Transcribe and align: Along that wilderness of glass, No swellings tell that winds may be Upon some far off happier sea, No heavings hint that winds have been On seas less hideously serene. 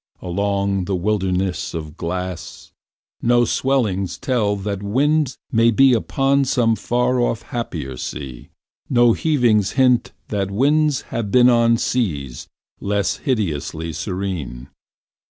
Along 0.19 0.85
that 0.85 0.95
wilderness 0.95 1.75
of 1.75 1.95
glass, 1.95 2.71
No 3.21 3.45
swellings 3.45 4.17
tell 4.17 4.55
that 4.55 4.81
winds 4.81 5.37
may 5.51 5.69
be 5.69 5.93
Upon 5.93 6.43
some 6.43 6.75
far 6.75 7.19
off 7.19 7.43
happier 7.43 7.97
sea, 7.97 8.49
No 8.89 9.13
heavings 9.13 9.73
hint 9.73 10.11
that 10.29 10.49
winds 10.49 11.01
have 11.13 11.29
been 11.29 11.49
On 11.49 11.77
seas 11.77 12.47
less 12.79 13.17
hideously 13.17 13.93
serene. 13.93 14.69